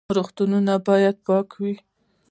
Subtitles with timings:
[0.17, 1.73] روغتونونه باید پاک وي